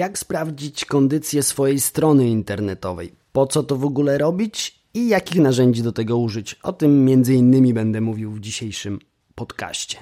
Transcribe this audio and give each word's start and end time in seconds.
Jak 0.00 0.18
sprawdzić 0.18 0.84
kondycję 0.84 1.42
swojej 1.42 1.80
strony 1.80 2.28
internetowej? 2.28 3.12
Po 3.32 3.46
co 3.46 3.62
to 3.62 3.76
w 3.76 3.84
ogóle 3.84 4.18
robić 4.18 4.80
i 4.94 5.08
jakich 5.08 5.40
narzędzi 5.40 5.82
do 5.82 5.92
tego 5.92 6.18
użyć? 6.18 6.54
O 6.54 6.72
tym 6.72 7.04
między 7.04 7.34
innymi 7.34 7.74
będę 7.74 8.00
mówił 8.00 8.30
w 8.32 8.40
dzisiejszym 8.40 8.98
podcaście. 9.34 9.98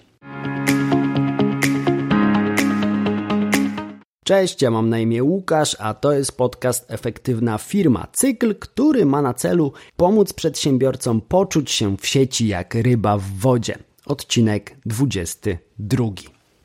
Cześć, 4.24 4.62
ja 4.62 4.70
mam 4.70 4.88
na 4.88 4.98
imię 4.98 5.24
Łukasz, 5.24 5.76
a 5.78 5.94
to 5.94 6.12
jest 6.12 6.36
podcast 6.36 6.84
Efektywna 6.88 7.58
Firma. 7.58 8.06
Cykl, 8.12 8.54
który 8.54 9.06
ma 9.06 9.22
na 9.22 9.34
celu 9.34 9.72
pomóc 9.96 10.32
przedsiębiorcom 10.32 11.20
poczuć 11.20 11.70
się 11.70 11.96
w 11.96 12.06
sieci 12.06 12.48
jak 12.48 12.74
ryba 12.74 13.18
w 13.18 13.24
wodzie. 13.24 13.78
Odcinek 14.06 14.76
22. 14.86 16.04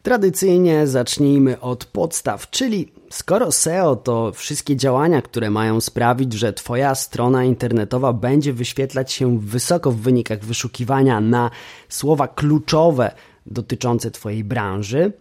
Tradycyjnie 0.04 0.88
zacznijmy 0.88 1.60
od 1.60 1.86
podstaw, 1.86 2.50
czyli 2.50 2.92
skoro 3.14 3.52
SEO 3.52 3.96
to 3.96 4.32
wszystkie 4.32 4.76
działania, 4.76 5.22
które 5.22 5.50
mają 5.50 5.82
sprawić, 5.82 6.34
że 6.34 6.54
Twoja 6.54 6.96
strona 6.96 7.44
internetowa 7.44 8.14
będzie 8.14 8.54
wyświetlać 8.54 9.12
się 9.12 9.40
wysoko 9.40 9.92
w 9.92 9.98
wynikach 9.98 10.46
wyszukiwania 10.46 11.22
na 11.22 11.52
słowa 11.90 12.28
kluczowe 12.28 13.12
dotyczące 13.46 14.12
Twojej 14.12 14.44
branży, 14.44 15.14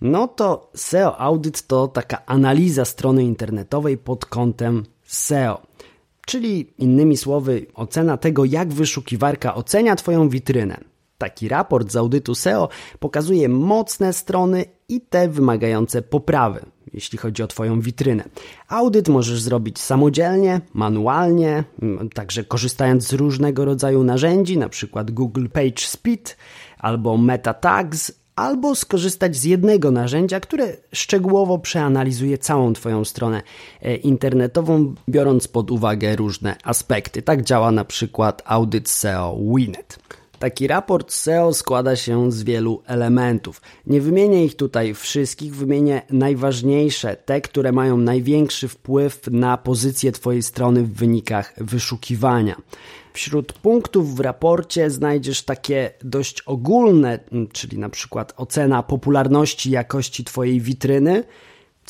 no 0.00 0.28
to 0.28 0.70
SEO 0.74 1.18
Audit 1.18 1.66
to 1.66 1.88
taka 1.88 2.26
analiza 2.26 2.84
strony 2.84 3.24
internetowej 3.24 3.98
pod 3.98 4.26
kątem 4.26 4.84
SEO. 5.04 5.62
Czyli 6.26 6.72
innymi 6.78 7.16
słowy, 7.16 7.66
ocena 7.74 8.16
tego, 8.16 8.44
jak 8.44 8.72
wyszukiwarka 8.72 9.54
ocenia 9.54 9.96
Twoją 9.96 10.28
witrynę. 10.28 10.80
Taki 11.18 11.48
raport 11.48 11.92
z 11.92 11.96
audytu 11.96 12.34
SEO 12.34 12.68
pokazuje 12.98 13.48
mocne 13.48 14.12
strony 14.12 14.64
i 14.88 15.00
te 15.00 15.28
wymagające 15.28 16.02
poprawy, 16.02 16.60
jeśli 16.94 17.18
chodzi 17.18 17.42
o 17.42 17.46
Twoją 17.46 17.80
witrynę. 17.80 18.24
Audyt 18.68 19.08
możesz 19.08 19.40
zrobić 19.40 19.78
samodzielnie, 19.78 20.60
manualnie, 20.74 21.64
także 22.14 22.44
korzystając 22.44 23.08
z 23.08 23.12
różnego 23.12 23.64
rodzaju 23.64 24.04
narzędzi, 24.04 24.54
np. 24.54 25.04
Google 25.04 25.46
Page 25.52 25.80
Speed 25.86 26.36
albo 26.78 27.16
Meta 27.16 27.54
Tags, 27.54 28.12
albo 28.36 28.74
skorzystać 28.74 29.36
z 29.36 29.44
jednego 29.44 29.90
narzędzia, 29.90 30.40
które 30.40 30.76
szczegółowo 30.92 31.58
przeanalizuje 31.58 32.38
całą 32.38 32.72
Twoją 32.72 33.04
stronę 33.04 33.42
e, 33.82 33.96
internetową, 33.96 34.94
biorąc 35.08 35.48
pod 35.48 35.70
uwagę 35.70 36.16
różne 36.16 36.56
aspekty. 36.64 37.22
Tak 37.22 37.42
działa 37.42 37.72
na 37.72 37.84
przykład 37.84 38.42
audyt 38.44 38.88
SEO 38.88 39.38
Winet. 39.54 39.98
Taki 40.40 40.66
raport 40.66 41.12
SEO 41.12 41.54
składa 41.54 41.96
się 41.96 42.32
z 42.32 42.42
wielu 42.42 42.82
elementów. 42.86 43.60
Nie 43.86 44.00
wymienię 44.00 44.44
ich 44.44 44.56
tutaj 44.56 44.94
wszystkich, 44.94 45.54
wymienię 45.54 46.02
najważniejsze, 46.10 47.16
te, 47.16 47.40
które 47.40 47.72
mają 47.72 47.96
największy 47.96 48.68
wpływ 48.68 49.20
na 49.30 49.56
pozycję 49.56 50.12
Twojej 50.12 50.42
strony 50.42 50.82
w 50.82 50.92
wynikach 50.92 51.54
wyszukiwania. 51.56 52.56
Wśród 53.12 53.52
punktów 53.52 54.16
w 54.16 54.20
raporcie 54.20 54.90
znajdziesz 54.90 55.42
takie 55.42 55.90
dość 56.04 56.42
ogólne, 56.42 57.18
czyli 57.52 57.78
na 57.78 57.88
przykład 57.88 58.34
ocena 58.36 58.82
popularności 58.82 59.70
jakości 59.70 60.24
Twojej 60.24 60.60
witryny, 60.60 61.24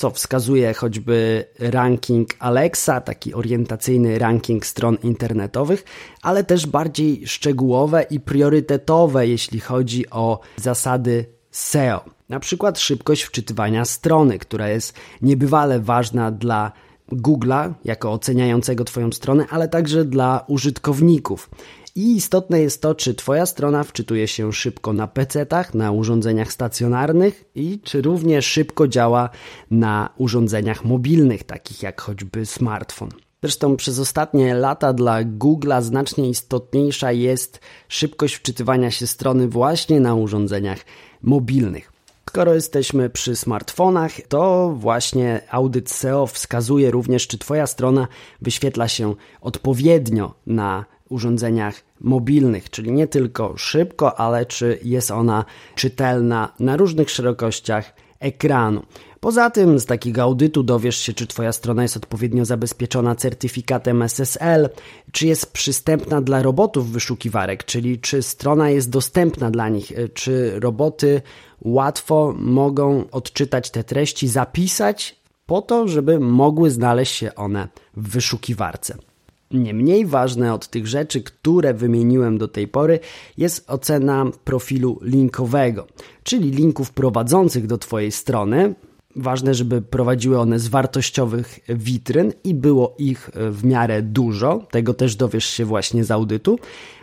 co 0.01 0.11
wskazuje 0.11 0.75
choćby 0.75 1.45
ranking 1.59 2.29
Alexa, 2.39 3.01
taki 3.01 3.35
orientacyjny 3.35 4.19
ranking 4.19 4.67
stron 4.67 4.99
internetowych, 5.03 5.85
ale 6.23 6.45
też 6.45 6.67
bardziej 6.67 7.27
szczegółowe 7.27 8.03
i 8.03 8.21
priorytetowe, 8.21 9.27
jeśli 9.27 9.61
chodzi 9.61 10.11
o 10.11 10.41
zasady 10.57 11.25
SEO. 11.51 12.05
Na 12.29 12.41
przykład 12.41 12.79
szybkość 12.79 13.23
wczytywania 13.23 13.85
strony, 13.85 14.39
która 14.39 14.69
jest 14.69 14.95
niebywale 15.23 15.81
ważna 15.81 16.31
dla 16.31 16.73
Google'a 17.13 17.73
jako 17.85 18.13
oceniającego 18.13 18.85
Twoją 18.85 19.13
stronę, 19.13 19.47
ale 19.51 19.69
także 19.69 20.05
dla 20.05 20.45
użytkowników. 20.49 21.51
I 21.95 22.17
istotne 22.17 22.61
jest 22.61 22.83
to, 22.83 22.95
czy 22.95 23.15
Twoja 23.15 23.47
strona 23.47 23.85
wczytuje 23.85 24.29
się 24.29 24.53
szybko 24.53 24.93
na 24.93 25.07
PC-tach, 25.07 25.75
na 25.75 25.93
urządzeniach 25.93 26.53
stacjonarnych 26.53 27.45
i 27.55 27.81
czy 27.85 28.03
równie 28.03 28.43
szybko 28.43 28.89
działa 28.89 29.31
na 29.71 30.11
urządzeniach 30.17 30.85
mobilnych, 30.85 31.45
takich 31.45 31.83
jak 31.83 32.01
choćby 32.01 32.47
smartfon. 32.47 33.09
Zresztą 33.43 33.77
przez 33.77 33.99
ostatnie 33.99 34.55
lata 34.55 34.93
dla 34.93 35.25
Google'a 35.25 35.83
znacznie 35.83 36.29
istotniejsza 36.29 37.13
jest 37.13 37.61
szybkość 37.89 38.35
wczytywania 38.35 38.91
się 38.91 39.07
strony 39.07 39.49
właśnie 39.49 40.01
na 40.01 40.15
urządzeniach 40.15 40.85
mobilnych. 41.23 41.93
Skoro 42.29 42.55
jesteśmy 42.55 43.11
przy 43.11 43.37
smartfonach, 43.37 44.13
to 44.29 44.75
właśnie 44.77 45.41
audyt 45.51 45.91
SEO 45.91 46.27
wskazuje 46.27 46.91
również, 46.91 47.27
czy 47.27 47.39
Twoja 47.39 47.67
strona 47.67 48.09
wyświetla 48.43 48.89
się 48.89 49.15
odpowiednio 49.41 50.35
na 50.47 50.85
urządzeniach 51.13 51.75
mobilnych, 52.01 52.71
czyli 52.71 52.93
nie 52.93 53.07
tylko 53.07 53.57
szybko, 53.57 54.21
ale 54.21 54.47
czy 54.47 54.79
jest 54.83 55.11
ona 55.11 55.45
czytelna 55.75 56.55
na 56.61 56.77
różnych 56.77 57.11
szerokościach 57.11 57.95
ekranu. 58.21 58.83
Poza 59.21 59.51
tym 59.51 59.81
z 59.81 59.87
takiego 59.87 60.23
audytu 60.23 60.63
dowiesz 60.63 60.97
się, 60.97 61.13
czy 61.13 61.27
Twoja 61.27 61.53
strona 61.53 61.83
jest 61.83 61.97
odpowiednio 61.97 62.45
zabezpieczona 62.45 63.15
certyfikatem 63.15 64.03
SSL, 64.03 64.69
czy 65.13 65.27
jest 65.27 65.53
przystępna 65.53 66.21
dla 66.21 66.43
robotów 66.43 66.91
wyszukiwarek, 66.91 67.65
czyli 67.65 67.99
czy 67.99 68.23
strona 68.23 68.71
jest 68.71 68.91
dostępna 68.91 69.51
dla 69.51 69.69
nich, 69.69 69.93
czy 70.15 70.61
roboty 70.61 71.23
łatwo 71.63 72.35
mogą 72.39 73.05
odczytać 73.11 73.71
te 73.71 73.85
treści, 73.85 74.29
zapisać 74.29 75.21
po 75.47 75.63
to, 75.63 75.89
żeby 75.89 76.21
mogły 76.21 76.71
znaleźć 76.71 77.15
się 77.15 77.35
one 77.35 77.69
w 77.97 78.09
wyszukiwarce. 78.09 79.10
Nie 79.51 79.75
mniej 79.75 80.07
ważne 80.07 80.55
od 80.55 80.69
tych 80.69 80.87
rzeczy, 80.87 81.23
które 81.23 81.75
wymieniłem 81.75 82.39
do 82.39 82.49
tej 82.49 82.69
pory, 82.69 83.01
jest 83.37 83.71
ocena 83.71 84.27
profilu 84.45 84.99
linkowego, 85.03 85.87
czyli 86.23 86.51
linków 86.51 86.93
prowadzących 86.93 87.67
do 87.67 87.79
Twojej 87.79 88.13
strony. 88.13 88.75
Ważne, 89.17 89.55
żeby 89.55 89.83
prowadziły 89.83 90.39
one 90.39 90.59
z 90.59 90.69
wartościowych 90.69 91.61
witryn 91.69 92.33
i 92.45 92.55
było 92.55 92.95
ich 92.99 93.31
w 93.35 93.65
miarę 93.65 94.03
dużo. 94.03 94.67
Tego 94.71 94.95
też 94.95 95.17
dowiesz 95.17 95.45
się 95.45 95.65
właśnie 95.65 96.05
z 96.05 96.11
audytu, 96.11 96.59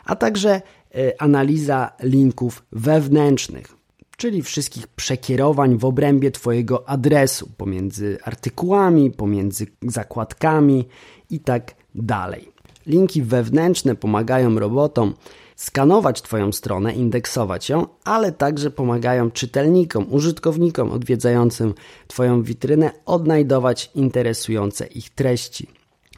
a 0.06 0.16
także 0.16 0.62
e, 0.96 1.22
analiza 1.22 1.92
linków 2.04 2.64
wewnętrznych, 2.72 3.76
czyli 4.18 4.42
wszystkich 4.42 4.88
przekierowań 4.88 5.78
w 5.78 5.86
obrębie 5.86 6.32
Twojego 6.32 6.90
adresu 6.90 7.50
pomiędzy 7.58 8.18
artykułami, 8.24 9.12
pomiędzy 9.12 9.68
zakładkami 9.82 10.88
i 11.30 11.40
tak 11.40 11.76
dalej. 11.98 12.52
Linki 12.86 13.22
wewnętrzne 13.22 13.96
pomagają 13.96 14.60
robotom 14.60 15.14
skanować 15.56 16.22
Twoją 16.22 16.52
stronę, 16.52 16.94
indeksować 16.94 17.70
ją, 17.70 17.88
ale 18.04 18.32
także 18.32 18.72
pomagają 18.72 19.32
czytelnikom, 19.32 20.06
użytkownikom 20.10 20.92
odwiedzającym 20.92 21.74
Twoją 22.08 22.44
witrynę 22.44 22.92
odnajdować 23.06 23.92
interesujące 23.96 24.88
ich 24.88 25.10
treści. 25.10 25.68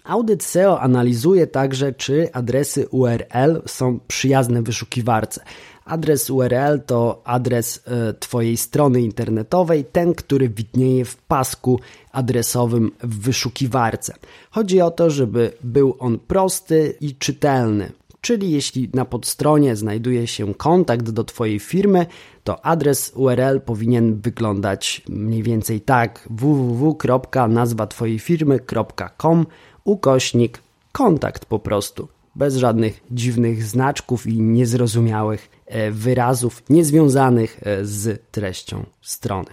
Audyt 0.09 0.43
SEO 0.43 0.81
analizuje 0.81 1.47
także, 1.47 1.93
czy 1.93 2.33
adresy 2.33 2.87
URL 2.87 3.61
są 3.65 3.99
przyjazne 4.07 4.61
wyszukiwarce. 4.61 5.43
Adres 5.85 6.29
URL 6.29 6.81
to 6.85 7.21
adres 7.25 7.83
e, 7.87 8.13
Twojej 8.13 8.57
strony 8.57 9.01
internetowej, 9.01 9.85
ten, 9.85 10.13
który 10.13 10.49
widnieje 10.49 11.05
w 11.05 11.15
pasku 11.15 11.79
adresowym 12.11 12.91
w 13.03 13.19
wyszukiwarce. 13.19 14.13
Chodzi 14.51 14.81
o 14.81 14.91
to, 14.91 15.09
żeby 15.09 15.53
był 15.63 15.95
on 15.99 16.19
prosty 16.19 16.95
i 17.01 17.15
czytelny. 17.15 17.91
Czyli 18.21 18.51
jeśli 18.51 18.89
na 18.93 19.05
podstronie 19.05 19.75
znajduje 19.75 20.27
się 20.27 20.53
kontakt 20.53 21.09
do 21.09 21.23
Twojej 21.23 21.59
firmy, 21.59 22.05
to 22.43 22.65
adres 22.65 23.11
URL 23.15 23.61
powinien 23.65 24.21
wyglądać 24.21 25.01
mniej 25.09 25.43
więcej 25.43 25.81
tak 25.81 26.27
www.nazwa 26.29 27.87
ukośnik 29.83 30.61
kontakt 30.91 31.45
po 31.45 31.59
prostu 31.59 32.07
bez 32.35 32.55
żadnych 32.55 33.03
dziwnych 33.11 33.63
znaczków 33.63 34.27
i 34.27 34.41
niezrozumiałych 34.41 35.49
e, 35.65 35.91
wyrazów 35.91 36.63
niezwiązanych 36.69 37.59
e, 37.63 37.85
z 37.85 38.21
treścią 38.31 38.85
strony. 39.01 39.49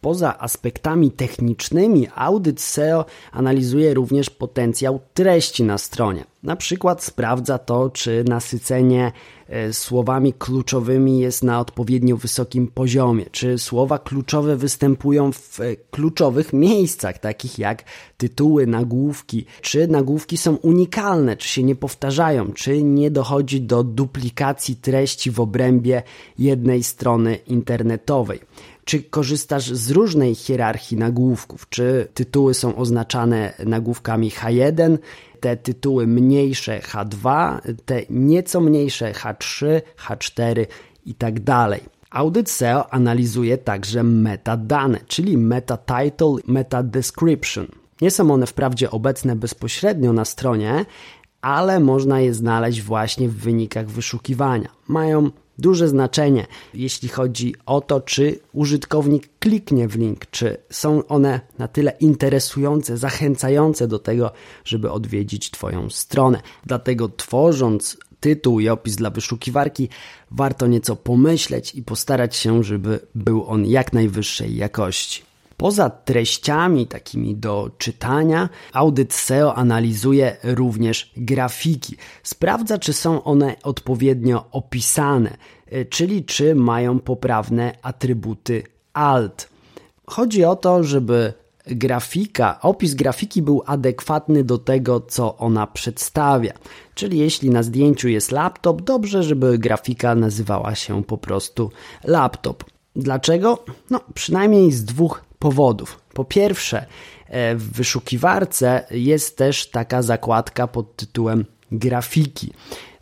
Poza 0.00 0.38
aspektami 0.38 1.10
technicznymi, 1.10 2.08
audyt 2.14 2.60
SEO 2.60 3.04
analizuje 3.32 3.94
również 3.94 4.30
potencjał 4.30 5.00
treści 5.14 5.64
na 5.64 5.78
stronie. 5.78 6.24
Na 6.42 6.56
przykład 6.56 7.04
sprawdza 7.04 7.58
to, 7.58 7.90
czy 7.90 8.24
nasycenie 8.28 9.12
e, 9.48 9.72
słowami 9.72 10.32
kluczowymi 10.32 11.18
jest 11.18 11.44
na 11.44 11.60
odpowiednio 11.60 12.16
wysokim 12.16 12.68
poziomie, 12.68 13.26
czy 13.30 13.58
słowa 13.58 13.98
kluczowe 13.98 14.56
występują 14.56 15.32
w 15.32 15.60
e, 15.60 15.76
kluczowych 15.76 16.52
miejscach, 16.52 17.18
takich 17.18 17.58
jak 17.58 17.84
tytuły, 18.16 18.66
nagłówki, 18.66 19.46
czy 19.60 19.88
nagłówki 19.88 20.36
są 20.36 20.56
unikalne, 20.56 21.36
czy 21.36 21.48
się 21.48 21.62
nie 21.62 21.76
powtarzają, 21.76 22.52
czy 22.52 22.82
nie 22.82 23.10
dochodzi 23.10 23.60
do 23.60 23.84
duplikacji 23.84 24.76
treści 24.76 25.30
w 25.30 25.40
obrębie 25.40 26.02
jednej 26.38 26.82
strony 26.82 27.34
internetowej. 27.34 28.40
Czy 28.84 29.02
korzystasz 29.02 29.70
z 29.72 29.90
różnej 29.90 30.34
hierarchii 30.34 30.96
nagłówków? 30.96 31.68
Czy 31.68 32.08
tytuły 32.14 32.54
są 32.54 32.76
oznaczane 32.76 33.52
nagłówkami 33.66 34.30
H1, 34.30 34.98
te 35.40 35.56
tytuły 35.56 36.06
mniejsze 36.06 36.80
H2, 36.80 37.58
te 37.84 38.02
nieco 38.10 38.60
mniejsze 38.60 39.12
H3, 39.12 39.80
H4 40.06 40.66
i 41.06 41.14
tak 41.14 41.40
dalej. 41.40 41.80
Audyt 42.10 42.50
SEO 42.50 42.92
analizuje 42.92 43.58
także 43.58 44.02
metadane, 44.02 44.98
czyli 45.06 45.38
meta 45.38 45.78
title, 45.78 46.36
meta 46.46 46.82
description. 46.82 47.66
Nie 48.00 48.10
są 48.10 48.30
one 48.30 48.46
wprawdzie 48.46 48.90
obecne 48.90 49.36
bezpośrednio 49.36 50.12
na 50.12 50.24
stronie, 50.24 50.84
ale 51.40 51.80
można 51.80 52.20
je 52.20 52.34
znaleźć 52.34 52.82
właśnie 52.82 53.28
w 53.28 53.36
wynikach 53.36 53.88
wyszukiwania. 53.90 54.68
Mają 54.88 55.30
duże 55.60 55.88
znaczenie, 55.88 56.46
jeśli 56.74 57.08
chodzi 57.08 57.54
o 57.66 57.80
to, 57.80 58.00
czy 58.00 58.40
użytkownik 58.52 59.28
kliknie 59.38 59.88
w 59.88 59.96
link, 59.96 60.26
czy 60.30 60.56
są 60.70 61.06
one 61.06 61.40
na 61.58 61.68
tyle 61.68 61.92
interesujące, 62.00 62.96
zachęcające 62.96 63.88
do 63.88 63.98
tego, 63.98 64.32
żeby 64.64 64.90
odwiedzić 64.90 65.50
Twoją 65.50 65.90
stronę. 65.90 66.40
Dlatego 66.66 67.08
tworząc 67.08 67.96
tytuł 68.20 68.60
i 68.60 68.68
opis 68.68 68.96
dla 68.96 69.10
wyszukiwarki, 69.10 69.88
warto 70.30 70.66
nieco 70.66 70.96
pomyśleć 70.96 71.74
i 71.74 71.82
postarać 71.82 72.36
się, 72.36 72.64
żeby 72.64 73.00
był 73.14 73.46
on 73.46 73.66
jak 73.66 73.92
najwyższej 73.92 74.56
jakości. 74.56 75.29
Poza 75.60 75.90
treściami 75.90 76.86
takimi 76.86 77.36
do 77.36 77.70
czytania, 77.78 78.48
audyt 78.72 79.12
SEO 79.12 79.54
analizuje 79.54 80.36
również 80.42 81.12
grafiki. 81.16 81.96
Sprawdza, 82.22 82.78
czy 82.78 82.92
są 82.92 83.24
one 83.24 83.56
odpowiednio 83.62 84.44
opisane, 84.52 85.36
e, 85.66 85.84
czyli 85.84 86.24
czy 86.24 86.54
mają 86.54 86.98
poprawne 86.98 87.72
atrybuty 87.82 88.62
alt. 88.92 89.48
Chodzi 90.06 90.44
o 90.44 90.56
to, 90.56 90.84
żeby 90.84 91.32
grafika, 91.66 92.60
opis 92.60 92.94
grafiki 92.94 93.42
był 93.42 93.62
adekwatny 93.66 94.44
do 94.44 94.58
tego, 94.58 95.00
co 95.00 95.36
ona 95.38 95.66
przedstawia. 95.66 96.52
Czyli 96.94 97.18
jeśli 97.18 97.50
na 97.50 97.62
zdjęciu 97.62 98.08
jest 98.08 98.32
laptop, 98.32 98.82
dobrze, 98.82 99.22
żeby 99.22 99.58
grafika 99.58 100.14
nazywała 100.14 100.74
się 100.74 101.04
po 101.04 101.18
prostu 101.18 101.70
laptop. 102.04 102.64
Dlaczego? 102.96 103.64
No, 103.90 104.00
przynajmniej 104.14 104.72
z 104.72 104.84
dwóch 104.84 105.29
powodów. 105.40 106.00
Po 106.14 106.24
pierwsze, 106.24 106.86
e, 107.26 107.54
w 107.56 107.72
wyszukiwarce 107.72 108.86
jest 108.90 109.36
też 109.36 109.70
taka 109.70 110.02
zakładka 110.02 110.66
pod 110.66 110.96
tytułem 110.96 111.44
grafiki. 111.72 112.52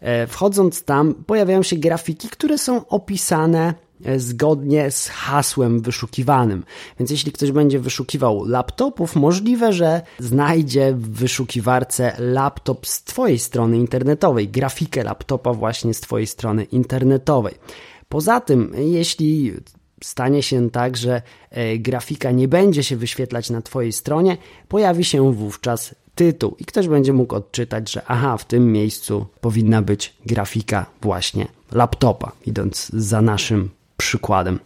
E, 0.00 0.26
wchodząc 0.26 0.84
tam, 0.84 1.14
pojawiają 1.14 1.62
się 1.62 1.76
grafiki, 1.76 2.28
które 2.28 2.58
są 2.58 2.86
opisane 2.86 3.74
e, 4.04 4.18
zgodnie 4.18 4.90
z 4.90 5.08
hasłem 5.08 5.80
wyszukiwanym. 5.80 6.64
Więc 6.98 7.10
jeśli 7.10 7.32
ktoś 7.32 7.52
będzie 7.52 7.78
wyszukiwał 7.78 8.44
laptopów, 8.44 9.16
możliwe, 9.16 9.72
że 9.72 10.02
znajdzie 10.18 10.92
w 10.94 11.10
wyszukiwarce 11.10 12.16
laptop 12.18 12.86
z 12.86 13.04
Twojej 13.04 13.38
strony 13.38 13.76
internetowej, 13.76 14.48
grafikę 14.48 15.04
laptopa 15.04 15.52
właśnie 15.52 15.94
z 15.94 16.00
Twojej 16.00 16.26
strony 16.26 16.64
internetowej. 16.64 17.54
Poza 18.08 18.40
tym, 18.40 18.72
jeśli 18.76 19.52
stanie 20.02 20.42
się 20.42 20.70
tak, 20.70 20.96
że 20.96 21.22
e, 21.50 21.78
grafika 21.78 22.30
nie 22.30 22.48
będzie 22.48 22.84
się 22.84 22.96
wyświetlać 22.96 23.50
na 23.50 23.62
Twojej 23.62 23.92
stronie, 23.92 24.36
pojawi 24.68 25.04
się 25.04 25.32
wówczas 25.32 25.94
tytuł 26.14 26.56
i 26.58 26.64
ktoś 26.64 26.88
będzie 26.88 27.12
mógł 27.12 27.34
odczytać, 27.34 27.92
że 27.92 28.02
aha, 28.06 28.36
w 28.36 28.44
tym 28.44 28.72
miejscu 28.72 29.26
powinna 29.40 29.82
być 29.82 30.14
grafika 30.26 30.86
właśnie 31.02 31.46
laptopa, 31.72 32.32
idąc 32.46 32.88
za 32.88 33.22
naszym 33.22 33.70
przykładem. 33.96 34.58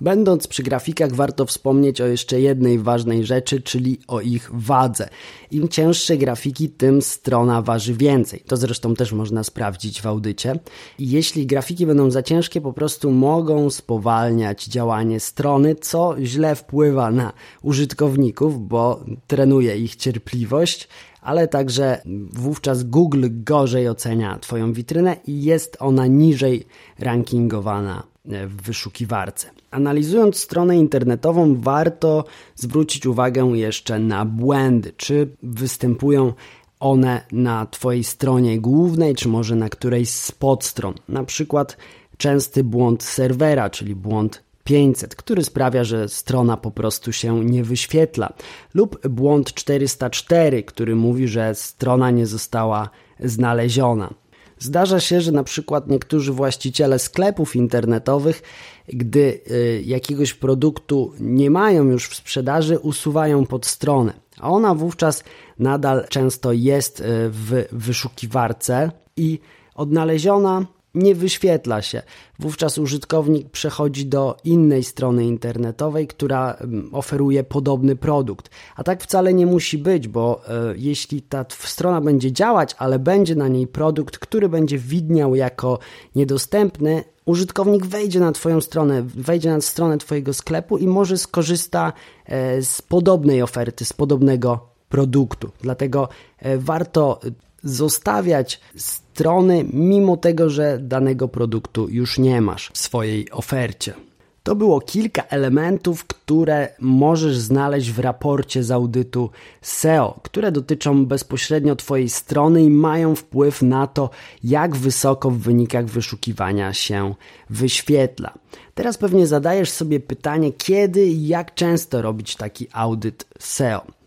Będąc 0.00 0.46
przy 0.46 0.62
grafikach, 0.62 1.12
warto 1.12 1.46
wspomnieć 1.46 2.00
o 2.00 2.06
jeszcze 2.06 2.40
jednej 2.40 2.78
ważnej 2.78 3.26
rzeczy, 3.26 3.60
czyli 3.60 4.00
o 4.08 4.20
ich 4.20 4.50
wadze. 4.52 5.08
Im 5.50 5.68
cięższe 5.68 6.16
grafiki, 6.16 6.68
tym 6.68 7.02
strona 7.02 7.62
waży 7.62 7.94
więcej. 7.94 8.42
To 8.46 8.56
zresztą 8.56 8.94
też 8.94 9.12
można 9.12 9.44
sprawdzić 9.44 10.02
w 10.02 10.06
audycie. 10.06 10.58
Jeśli 10.98 11.46
grafiki 11.46 11.86
będą 11.86 12.10
za 12.10 12.22
ciężkie, 12.22 12.60
po 12.60 12.72
prostu 12.72 13.10
mogą 13.10 13.70
spowalniać 13.70 14.64
działanie 14.64 15.20
strony, 15.20 15.74
co 15.74 16.16
źle 16.22 16.54
wpływa 16.54 17.10
na 17.10 17.32
użytkowników, 17.62 18.68
bo 18.68 19.04
trenuje 19.26 19.78
ich 19.78 19.96
cierpliwość 19.96 20.88
ale 21.22 21.48
także 21.48 22.02
wówczas 22.32 22.82
Google 22.82 23.26
gorzej 23.30 23.88
ocenia 23.88 24.38
Twoją 24.38 24.72
witrynę 24.72 25.16
i 25.26 25.42
jest 25.42 25.76
ona 25.80 26.06
niżej 26.06 26.66
rankingowana 26.98 28.02
w 28.28 28.62
wyszukiwarce. 28.62 29.50
Analizując 29.70 30.36
stronę 30.36 30.76
internetową, 30.76 31.60
warto 31.60 32.24
zwrócić 32.54 33.06
uwagę 33.06 33.44
jeszcze 33.44 33.98
na 33.98 34.24
błędy. 34.24 34.92
Czy 34.96 35.28
występują 35.42 36.32
one 36.80 37.20
na 37.32 37.66
Twojej 37.66 38.04
stronie 38.04 38.60
głównej, 38.60 39.14
czy 39.14 39.28
może 39.28 39.54
na 39.56 39.68
którejś 39.68 40.10
z 40.10 40.32
podstron? 40.32 40.94
Na 41.08 41.24
przykład 41.24 41.76
częsty 42.16 42.64
błąd 42.64 43.02
serwera, 43.02 43.70
czyli 43.70 43.94
błąd 43.94 44.42
500, 44.64 45.16
który 45.16 45.44
sprawia, 45.44 45.84
że 45.84 46.08
strona 46.08 46.56
po 46.56 46.70
prostu 46.70 47.12
się 47.12 47.44
nie 47.44 47.64
wyświetla, 47.64 48.32
lub 48.74 49.08
błąd 49.08 49.54
404, 49.54 50.62
który 50.62 50.96
mówi, 50.96 51.28
że 51.28 51.54
strona 51.54 52.10
nie 52.10 52.26
została 52.26 52.90
znaleziona. 53.20 54.14
Zdarza 54.58 55.00
się, 55.00 55.20
że 55.20 55.32
na 55.32 55.44
przykład 55.44 55.88
niektórzy 55.88 56.32
właściciele 56.32 56.98
sklepów 56.98 57.56
internetowych, 57.56 58.42
gdy 58.88 59.40
y, 59.50 59.82
jakiegoś 59.86 60.34
produktu 60.34 61.12
nie 61.20 61.50
mają 61.50 61.84
już 61.84 62.08
w 62.08 62.14
sprzedaży, 62.14 62.78
usuwają 62.78 63.46
pod 63.46 63.66
stronę, 63.66 64.12
a 64.40 64.50
ona 64.50 64.74
wówczas 64.74 65.24
nadal 65.58 66.06
często 66.08 66.52
jest 66.52 67.00
y, 67.00 67.04
w 67.30 67.64
wyszukiwarce 67.72 68.90
i 69.16 69.38
odnaleziona 69.74 70.66
nie 70.94 71.14
wyświetla 71.14 71.82
się. 71.82 72.02
Wówczas 72.38 72.78
użytkownik 72.78 73.50
przechodzi 73.50 74.06
do 74.06 74.36
innej 74.44 74.84
strony 74.84 75.26
internetowej, 75.26 76.06
która 76.06 76.52
mm, 76.54 76.94
oferuje 76.94 77.44
podobny 77.44 77.96
produkt. 77.96 78.50
A 78.76 78.84
tak 78.84 79.02
wcale 79.02 79.34
nie 79.34 79.46
musi 79.46 79.78
być, 79.78 80.08
bo 80.08 80.40
e, 80.48 80.74
jeśli 80.76 81.22
ta 81.22 81.44
strona 81.48 82.00
będzie 82.00 82.32
działać, 82.32 82.74
ale 82.78 82.98
będzie 82.98 83.34
na 83.34 83.48
niej 83.48 83.66
produkt, 83.66 84.18
który 84.18 84.48
będzie 84.48 84.78
widniał 84.78 85.34
jako 85.34 85.78
niedostępny, 86.14 87.04
użytkownik 87.24 87.86
wejdzie 87.86 88.20
na 88.20 88.32
Twoją 88.32 88.60
stronę, 88.60 89.02
wejdzie 89.02 89.50
na 89.50 89.60
stronę 89.60 89.98
Twojego 89.98 90.34
sklepu 90.34 90.78
i 90.78 90.86
może 90.86 91.18
skorzysta 91.18 91.92
e, 92.26 92.62
z 92.62 92.82
podobnej 92.82 93.42
oferty, 93.42 93.84
z 93.84 93.92
podobnego 93.92 94.68
produktu. 94.88 95.50
Dlatego 95.60 96.08
e, 96.38 96.58
warto 96.58 97.20
zostawiać 97.62 98.60
strony, 98.76 99.64
mimo 99.72 100.16
tego, 100.16 100.50
że 100.50 100.78
danego 100.78 101.28
produktu 101.28 101.88
już 101.88 102.18
nie 102.18 102.40
masz 102.40 102.70
w 102.74 102.78
swojej 102.78 103.30
ofercie. 103.30 103.94
To 104.42 104.56
było 104.56 104.80
kilka 104.80 105.22
elementów, 105.22 106.04
które 106.04 106.68
możesz 106.80 107.38
znaleźć 107.38 107.90
w 107.90 107.98
raporcie 107.98 108.64
z 108.64 108.70
audytu 108.70 109.30
SEO, 109.62 110.20
które 110.22 110.52
dotyczą 110.52 111.06
bezpośrednio 111.06 111.76
Twojej 111.76 112.08
strony 112.08 112.62
i 112.62 112.70
mają 112.70 113.14
wpływ 113.14 113.62
na 113.62 113.86
to, 113.86 114.10
jak 114.44 114.76
wysoko 114.76 115.30
w 115.30 115.38
wynikach 115.38 115.86
wyszukiwania 115.86 116.72
się 116.72 117.14
wyświetla. 117.50 118.34
Teraz 118.74 118.98
pewnie 118.98 119.26
zadajesz 119.26 119.70
sobie 119.70 120.00
pytanie, 120.00 120.52
kiedy 120.52 121.06
i 121.06 121.28
jak 121.28 121.54
często 121.54 122.02
robić 122.02 122.36
taki 122.36 122.66
audyt 122.72 123.26
SEO. 123.38 123.97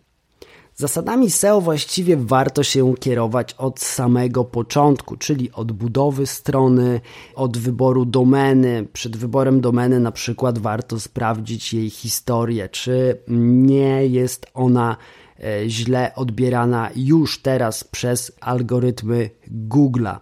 Zasadami 0.82 1.32
SEO 1.32 1.62
właściwie 1.62 2.18
warto 2.18 2.64
się 2.64 2.94
kierować 3.00 3.54
od 3.54 3.80
samego 3.80 4.44
początku, 4.44 5.18
czyli 5.18 5.52
od 5.52 5.72
budowy 5.72 6.28
strony, 6.28 7.02
od 7.36 7.58
wyboru 7.58 8.06
domeny. 8.06 8.88
Przed 8.94 9.18
wyborem 9.18 9.62
domeny 9.62 10.00
na 10.00 10.12
przykład 10.12 10.60
warto 10.60 11.00
sprawdzić 11.00 11.74
jej 11.74 11.90
historię, 11.90 12.70
czy 12.70 13.18
nie 13.28 14.08
jest 14.08 14.48
ona 14.54 14.98
e, 15.40 15.70
źle 15.70 16.16
odbierana 16.16 16.90
już 16.96 17.42
teraz 17.42 17.84
przez 17.84 18.32
algorytmy 18.40 19.30
Google'a 19.68 20.20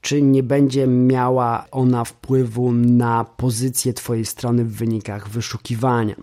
czy 0.00 0.22
nie 0.22 0.42
będzie 0.42 0.86
miała 0.86 1.66
ona 1.70 2.04
wpływu 2.04 2.72
na 2.72 3.24
pozycję 3.24 3.92
Twojej 3.92 4.24
strony 4.24 4.64
w 4.64 4.72
wynikach 4.72 5.28
wyszukiwania. 5.28 6.14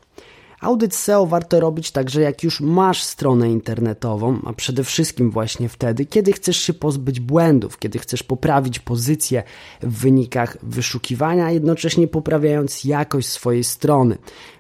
Audyt 0.62 0.96
SEO 0.96 1.26
warto 1.26 1.60
robić 1.60 1.92
także 1.92 2.22
jak 2.22 2.44
już 2.44 2.62
masz 2.62 3.04
stronę 3.04 3.52
internetową, 3.52 4.40
a 4.46 4.54
przede 4.54 4.84
wszystkim 4.84 5.32
właśnie 5.32 5.70
wtedy, 5.70 6.06
kiedy 6.06 6.34
chcesz 6.34 6.58
się 6.58 6.74
pozbyć 6.74 7.20
błędów, 7.20 7.80
kiedy 7.80 8.00
chcesz 8.00 8.24
poprawić 8.24 8.80
pozycję 8.80 9.44
w 9.82 10.00
wynikach 10.00 10.58
wyszukiwania, 10.64 11.52
jednocześnie 11.52 12.08
poprawiając 12.08 12.84
jakość 12.84 13.28
swojej 13.28 13.64
strony. 13.64 14.18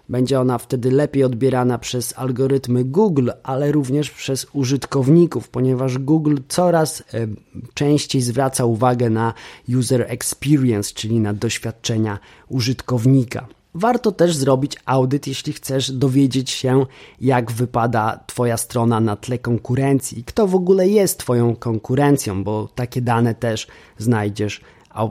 Będzie 0.10 0.40
ona 0.40 0.58
wtedy 0.58 0.92
lepiej 0.92 1.24
odbierana 1.24 1.78
przez 1.78 2.14
algorytmy 2.18 2.84
Google, 2.84 3.30
ale 3.44 3.72
również 3.72 4.12
przez 4.12 4.48
użytkowników, 4.54 5.50
ponieważ 5.50 5.98
Google 5.98 6.38
coraz 6.48 7.02
e, 7.02 7.28
częściej 7.74 8.22
zwraca 8.22 8.66
uwagę 8.66 9.10
na 9.10 9.34
user 9.78 10.06
experience, 10.08 10.94
czyli 10.94 11.20
na 11.20 11.34
doświadczenia 11.34 12.20
użytkownika. 12.48 13.59
Warto 13.74 14.12
też 14.12 14.36
zrobić 14.36 14.78
audyt, 14.86 15.28
jeśli 15.28 15.54
chcesz 15.54 15.92
dowiedzieć 15.92 16.50
się, 16.50 16.86
jak 17.22 17.52
wypada 17.52 18.20
Twoja 18.28 18.58
strona 18.58 19.00
na 19.00 19.16
tle 19.16 19.40
konkurencji 19.40 20.20
i 20.20 20.24
kto 20.24 20.48
w 20.48 20.56
ogóle 20.56 20.88
jest 20.88 21.20
Twoją 21.20 21.56
konkurencją, 21.56 22.44
bo 22.44 22.70
takie 22.76 23.02
dane 23.02 23.36
też 23.36 23.68
znajdziesz 23.98 24.62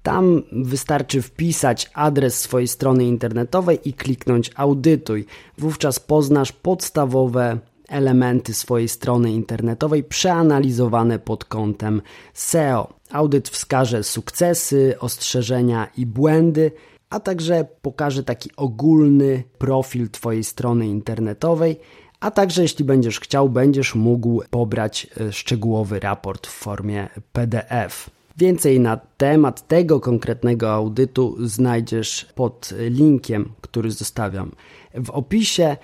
Tam 0.02 0.42
wystarczy 0.52 1.22
wpisać 1.22 1.90
adres 1.94 2.40
swojej 2.40 2.68
strony 2.68 3.04
internetowej 3.04 3.78
i 3.84 3.92
kliknąć 3.92 4.50
audytuj. 4.54 5.26
Wówczas 5.58 6.00
poznasz 6.00 6.52
podstawowe 6.52 7.58
elementy 7.88 8.54
swojej 8.54 8.88
strony 8.88 9.32
internetowej 9.32 10.04
przeanalizowane 10.04 11.18
pod 11.18 11.44
kątem 11.44 12.02
SEO. 12.34 12.94
Audyt 13.10 13.48
wskaże 13.48 14.02
sukcesy, 14.02 14.94
ostrzeżenia 15.00 15.88
i 15.96 16.06
błędy, 16.06 16.72
a 17.10 17.20
także 17.20 17.66
pokaże 17.82 18.22
taki 18.22 18.50
ogólny 18.56 19.42
profil 19.58 20.10
Twojej 20.10 20.44
strony 20.44 20.86
internetowej, 20.86 21.80
a 22.20 22.30
także 22.30 22.62
jeśli 22.62 22.84
będziesz 22.84 23.20
chciał, 23.20 23.48
będziesz 23.48 23.94
mógł 23.94 24.42
pobrać 24.50 25.06
e, 25.20 25.32
szczegółowy 25.32 26.00
raport 26.00 26.46
w 26.46 26.50
formie 26.50 27.08
PDF. 27.32 28.10
Więcej 28.40 28.80
na 28.80 28.96
temat 28.96 29.68
tego 29.68 30.00
konkretnego 30.00 30.72
audytu 30.72 31.36
znajdziesz 31.40 32.26
pod 32.34 32.74
linkiem, 32.90 33.52
który 33.60 33.90
zostawiam 33.90 34.52
w 34.94 35.10
opisie. 35.10 35.76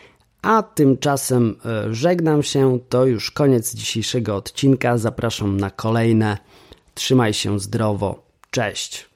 A 0.42 0.62
tymczasem 0.62 1.56
e, 1.64 1.94
żegnam 1.94 2.42
się, 2.42 2.78
to 2.88 3.06
już 3.06 3.30
koniec 3.30 3.74
dzisiejszego 3.74 4.36
odcinka. 4.36 4.98
Zapraszam 4.98 5.60
na 5.60 5.70
kolejne. 5.70 6.38
Trzymaj 6.94 7.34
się 7.34 7.60
zdrowo. 7.60 8.22
Cześć. 8.50 9.08